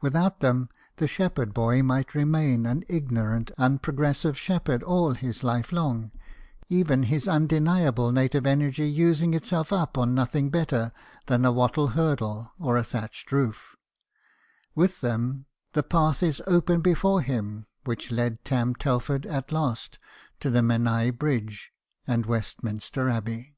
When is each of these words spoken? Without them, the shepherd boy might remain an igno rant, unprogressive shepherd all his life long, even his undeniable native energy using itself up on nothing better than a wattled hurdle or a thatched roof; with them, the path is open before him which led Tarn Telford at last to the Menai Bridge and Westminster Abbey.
Without 0.00 0.40
them, 0.40 0.68
the 0.96 1.06
shepherd 1.06 1.54
boy 1.54 1.80
might 1.80 2.12
remain 2.12 2.66
an 2.66 2.82
igno 2.90 3.30
rant, 3.30 3.52
unprogressive 3.56 4.36
shepherd 4.36 4.82
all 4.82 5.12
his 5.12 5.44
life 5.44 5.70
long, 5.70 6.10
even 6.68 7.04
his 7.04 7.28
undeniable 7.28 8.10
native 8.10 8.46
energy 8.48 8.90
using 8.90 9.32
itself 9.32 9.72
up 9.72 9.96
on 9.96 10.12
nothing 10.12 10.50
better 10.50 10.90
than 11.26 11.44
a 11.44 11.52
wattled 11.52 11.92
hurdle 11.92 12.50
or 12.58 12.76
a 12.76 12.82
thatched 12.82 13.30
roof; 13.30 13.76
with 14.74 15.02
them, 15.02 15.46
the 15.72 15.84
path 15.84 16.20
is 16.20 16.42
open 16.48 16.80
before 16.80 17.22
him 17.22 17.66
which 17.84 18.10
led 18.10 18.44
Tarn 18.44 18.74
Telford 18.74 19.24
at 19.24 19.52
last 19.52 20.00
to 20.40 20.50
the 20.50 20.62
Menai 20.62 21.10
Bridge 21.16 21.70
and 22.08 22.26
Westminster 22.26 23.08
Abbey. 23.08 23.54